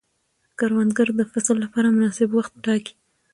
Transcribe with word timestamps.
کروندګر 0.59 1.07
د 1.15 1.21
فصل 1.31 1.55
لپاره 1.63 1.93
مناسب 1.95 2.29
وخت 2.33 2.53
ټاکي 2.65 2.93